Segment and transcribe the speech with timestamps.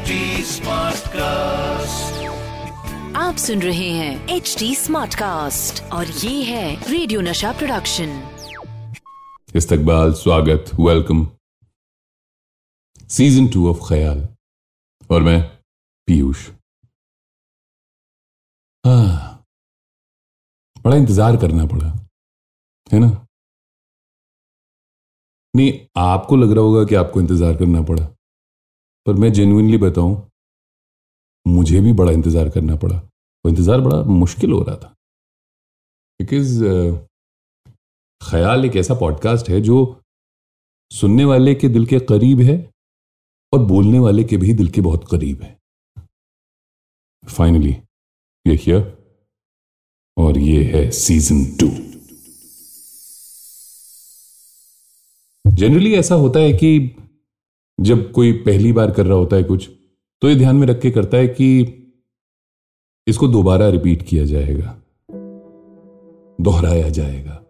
[0.00, 2.12] HD Smartcast.
[3.16, 8.12] आप सुन रहे हैं एच डी स्मार्ट कास्ट और ये है रेडियो नशा प्रोडक्शन
[9.56, 11.26] इस्तकबाल स्वागत वेलकम
[13.10, 14.26] सीज़न टू ऑफ़ ख्याल
[15.10, 15.40] और मैं
[16.08, 16.46] पीयूष।
[18.84, 19.44] हाँ।
[20.84, 21.88] बड़ा इंतज़ार करना पड़ा
[22.86, 23.10] है ना?
[25.54, 28.06] नहीं आपको लग रहा होगा कि आपको इंतज़ार करना पड़ा।
[29.06, 30.30] पर मैं जेन्युइनली बताऊँ,
[31.46, 34.94] मुझे भी बड़ा इंतज़ार करना पड़ा। वो इंतज़ार बड़ा मुश्किल हो रहा था।
[36.20, 36.58] बिकॉज़
[38.20, 39.78] ख्याल एक ऐसा पॉडकास्ट है जो
[40.90, 42.56] सुनने वाले के दिल के करीब है
[43.52, 45.56] और बोलने वाले के भी दिल के बहुत करीब है।
[47.24, 47.76] फाइनली
[48.46, 48.82] ये हियर
[50.16, 51.68] और ये है सीज़न टू
[55.44, 56.78] जनरली ऐसा होता है कि
[57.80, 59.70] जब कोई पहली बार कर रहा होता है कुछ
[60.22, 61.76] तो ये ध्यान में रख के करता है कि
[63.06, 64.82] इसको दोबारा रिपीट किया जाएगा।
[66.40, 67.46] दोहराया जाएगा।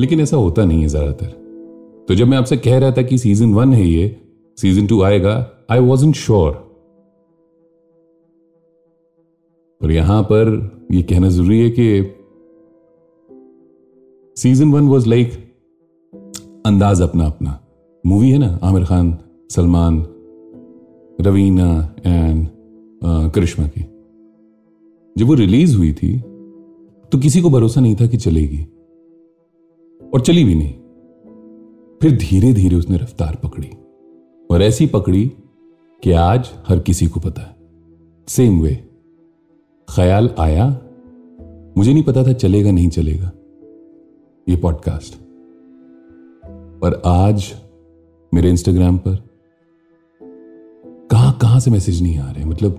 [0.00, 1.26] लेकिन ऐसा होता नहीं है ज़्यादातर।
[2.08, 4.22] तो जब मैं आपसे कह रहा था कि सीज़न वन है ये
[4.56, 6.52] सीज़न टू आएगा आई वॉज़ इन श्योर
[9.82, 12.14] और यहाँ पर यह कहना ज़रूरी है कि
[14.36, 15.47] सीज़न वन वॉज़ लाइक
[16.68, 17.60] अंदाज अपना अपना।
[18.06, 18.58] मूवी है ना?
[18.62, 19.18] आमिर खान,
[19.50, 20.06] सलमान,
[21.20, 22.48] रवीना एंड
[23.04, 23.80] करिश्मा की।
[25.18, 26.18] जब वो रिलीज़ हुई थी
[27.12, 28.62] तो किसी को भरोसा नहीं था कि चलेगी।
[30.14, 30.72] और चली भी नहीं।
[32.02, 33.70] फिर धीरे धीरे उसने रफ्तार पकड़ी।
[34.50, 35.32] और ऐसी पकड़ी
[36.02, 37.56] कि आज हर किसी को पता है।
[38.28, 38.88] सेम वे
[39.90, 40.68] ख्याल आया।
[41.76, 43.32] मुझे नहीं पता था चलेगा, नहीं चलेगा।
[44.48, 45.27] ये पॉडकास्ट
[46.82, 47.54] पर आज
[48.34, 49.28] मेरे इंस्टाग्राम पर
[51.10, 52.44] कहाँ कहाँ से मैसेज नहीं आ रहे?
[52.44, 52.72] मतलब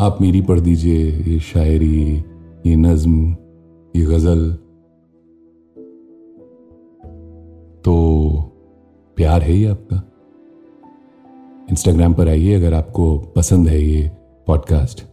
[0.00, 2.24] आप मेरी पढ़ दीजिए, ये शायरी,
[2.66, 3.36] ये नज्म,
[3.96, 4.52] ये गज़ल।
[7.84, 7.94] तो
[9.16, 9.96] प्यार है ये आपका?
[11.70, 14.10] इंस्टाग्राम पर आइए अगर आपको पसंद है ये
[14.46, 15.04] पॉडकास्ट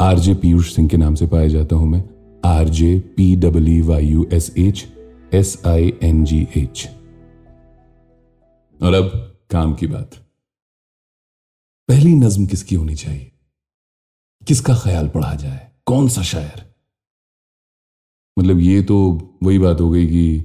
[0.00, 2.04] आरजे पीयूष सिंह के नाम से पाया जाता हूँ मैं।
[2.44, 4.93] R J P W Y U S H
[5.34, 6.88] S I N G H
[8.82, 10.14] और अब काम की बात।
[11.88, 13.32] पहली नज्म किसकी होनी चाहिए?
[14.48, 15.72] किसका ख्याल पढ़ा जाए?
[15.86, 16.74] कौन सा शायर?
[18.38, 20.36] मतलब ये तो वही बात हो गई कि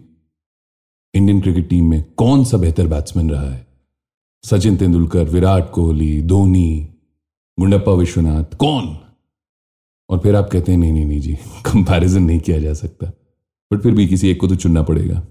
[1.14, 3.68] इंडियन क्रिकेट टीम में कौन सा बेहतर बैट्समैन रहा है?
[4.46, 6.94] सचिन तेंदुलकर, विराट कोहली, धोनी
[7.60, 9.00] गुंडप्पा विश्वनाथ, कौन?
[10.10, 11.34] और फिर आप कहते हैं, नहीं नहीं नहीं जी
[11.66, 13.12] कंपैरिजन नहीं किया जा सकता।
[13.72, 15.22] बट फिर भी किसी एक को तो चुनना पड़ेगा।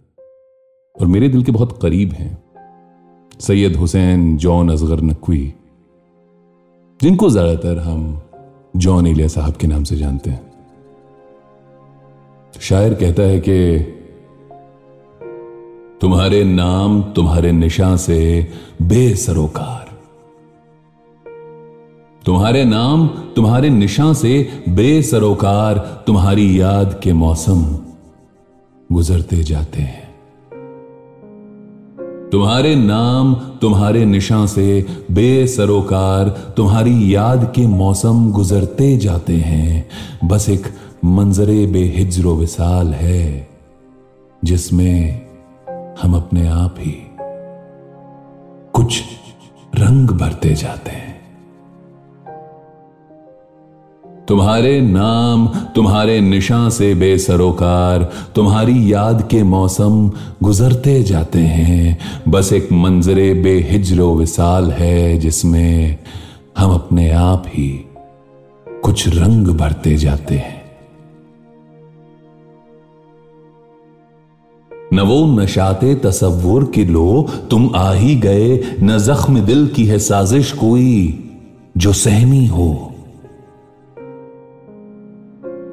[0.96, 2.42] और मेरे दिल के बहुत करीब हैं
[3.40, 5.54] सैयद हुसैन, जॉन असगर नकवी,
[7.00, 8.22] जिनको ज़्यादातर हम
[8.76, 10.40] जॉन एलिया साहब के नाम से जानते हैं।
[12.60, 13.78] शायर कहता है कि,
[16.00, 18.20] तुम्हारे नाम तुम्हारे निशा से
[18.82, 19.86] बेसरोकार।
[22.22, 23.06] तुम्हारे नाम
[23.36, 27.64] तुम्हारे निशा से बेसरोकार तुम्हारी याद के मौसम
[28.92, 30.06] गुजरते जाते हैं।
[32.32, 39.88] तुम्हारे नाम तुम्हारे निशान से बेसरोकार तुम्हारी याद के मौसम गुजरते जाते हैं।
[40.28, 40.66] बस एक
[41.04, 43.48] मंजरे बेहिज्रो विसाल है,
[44.44, 45.26] जिसमें
[46.02, 46.96] हम अपने आप ही
[48.72, 49.02] कुछ
[49.74, 51.07] रंग भरते जाते हैं।
[54.28, 60.10] तुम्हारे नाम, तुम्हारे निशा से बेसरोकार, तुम्हारी याद के मौसम
[60.42, 65.96] गुजरते जाते हैं। बस एक मंजरे बेहिजरो विसाल है जिसमें
[66.58, 67.84] हम अपने आप ही
[68.82, 70.58] कुछ रंग भरते जाते हैं।
[74.92, 79.98] न वो नशाते तसव्वुर की लो, तुम आ ही गए, न जख्म दिल की है
[79.98, 81.24] साजिश कोई
[81.76, 82.87] जो सहनी हो।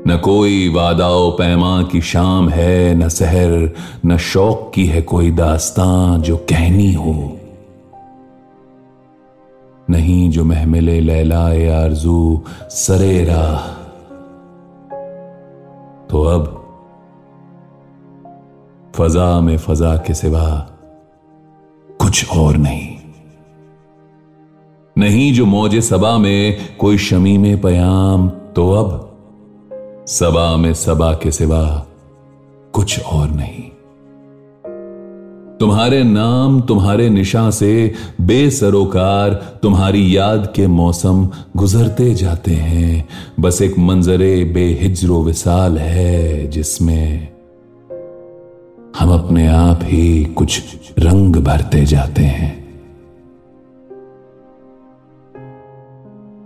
[0.08, 3.74] न कोई वादाओ पैमा की शाम है, न सहर,
[4.06, 7.38] न शौक की है कोई दास्तां जो कहनी हो।
[9.90, 13.68] नहीं जो महमिले लैलाए आरज़ू, सरे राह।
[16.10, 16.62] तो अब
[18.96, 20.70] फजा में फजा के सिवा
[22.02, 22.96] कुछ और नहीं।
[24.98, 29.05] नहीं जो मौजे सबा में कोई शमी में पयाम तो अब
[30.08, 31.88] सबा में सबा के सिवा
[32.74, 33.64] कुछ और नहीं।
[35.58, 43.10] तुम्हारे नाम, तुम्हारे निशा से बेसरोकार, तुम्हारी याद के मौसम गुजरते जाते हैं।
[43.40, 47.28] बस एक मंजरे बेहिजरो विसाल है जिसमें
[49.00, 50.62] हम अपने आप ही कुछ
[51.00, 52.65] रंग भरते जाते हैं।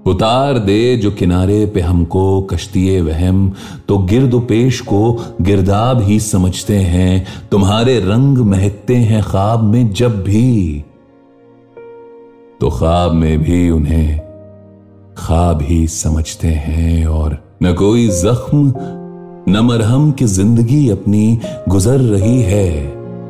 [0.10, 3.52] उतार दे जो किनारे पे हमको कश्तिए वहम।
[3.88, 5.02] तो गिरद पेश को
[5.42, 10.84] गिरदाब ही समझते हैं। तुम्हारे रंग महकते हैं ख्वाब में जब भी।
[12.62, 14.20] तो ख्वाब में भी उन्हें
[15.18, 18.74] ख्वाब ही समझते हैं और न कोई जख्म,
[19.50, 21.40] न मरहम की ज़िंदगी अपनी
[21.70, 22.68] गुजर रही है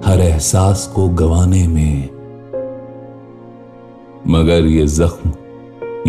[0.06, 2.10] हर एहसास को गवाने में।
[4.28, 5.32] मगर ये जख्म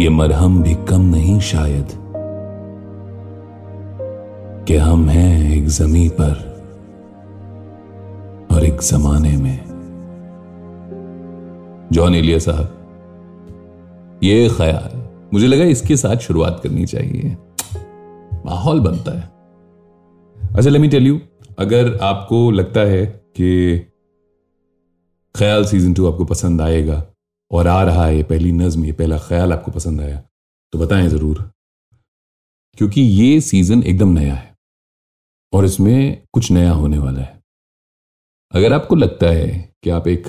[0.01, 1.89] ये मरहम भी कम नहीं शायद
[4.69, 6.33] कि हम हैं एक जमी पर
[8.53, 9.59] और एक जमाने में।
[11.93, 17.37] जॉन एलिया साहब, ये ख्याल मुझे लगा इसके साथ शुरुआत करनी चाहिए।
[18.47, 19.31] माहौल बनता है।
[20.55, 21.21] अच्छा लेट मी टेल यू
[21.59, 23.79] अगर आपको लगता है कि
[25.35, 27.05] ख्याल सीज़न टू आपको पसंद आएगा
[27.51, 30.23] और आ रहा है, ये पहली नज्म, ये पहला ख्याल आपको पसंद आया
[30.73, 31.39] तो बताएँ ज़रूर,
[32.79, 34.55] क्योंकि ये सीज़न एकदम नया है
[35.53, 37.39] और इसमें कुछ नया होने वाला है।
[38.55, 39.49] अगर आपको लगता है
[39.83, 40.29] कि आप एक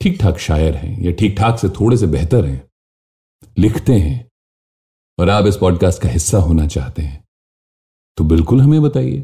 [0.00, 2.68] ठीक ठाक शायर हैं या ठीक ठाक से थोड़े से बेहतर हैं,
[3.56, 4.28] लिखते हैं
[5.18, 7.24] और आप इस पॉडकास्ट का हिस्सा होना चाहते हैं
[8.18, 9.18] तो बिल्कुल हमें बताइए।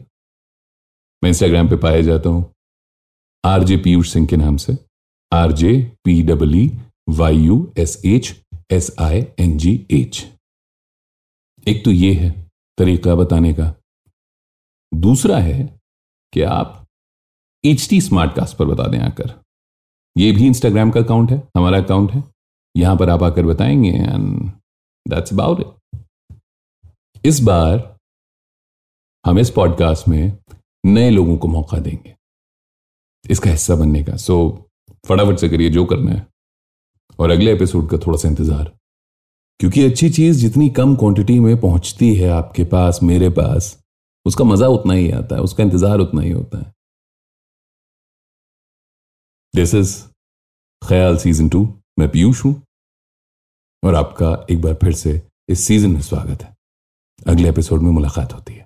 [1.22, 2.44] मैं इंस्टाग्राम पे पाया जाता हूँ,
[3.44, 4.76] आरजे पीयूष सिंह के नाम से,
[5.32, 5.72] RJ
[6.04, 6.68] P W
[7.08, 8.35] Y U S H
[8.70, 10.25] S I N G H
[11.67, 12.31] एक तो ये है
[12.79, 13.75] तरीका बताने का।
[14.93, 15.64] दूसरा है
[16.32, 16.85] कि आप
[17.64, 19.35] एच टी स्मार्ट कास्ट पर बता दें आकर।
[20.17, 22.23] ये भी इंस्टाग्राम का अकाउंट है, हमारा अकाउंट है।
[22.76, 24.50] यहाँ पर आप आकर बताएँगे एंड
[25.06, 27.97] दैट्स अबाउट इट इस बार
[29.25, 30.38] हम इस पॉडकास्ट में
[30.87, 32.14] नए लोगों को मौका देंगे।
[33.31, 34.37] इसका हिस्सा बनने का। सो
[35.06, 36.26] फटाफट से करिए, जो करना है।
[37.18, 38.78] और अगले एपिसोड का थोड़ा सा इंतज़ार।
[39.60, 43.82] क्योंकि अच्छी चीज़ जितनी कम क्वांटिटी में पहुँचती है आपके पास, मेरे पास,
[44.26, 46.74] उसका मज़ा उतना ही आता है, उसका इंतज़ार उतना ही होता है।
[49.54, 50.04] This is
[50.88, 52.62] Khayal season two मैं पीयूष हूँ।
[53.84, 56.56] और आपका एक बार फिर से इस सीज़न में स्वागत है।
[57.26, 58.65] अगले एपिसोड में मुलाकात होती है।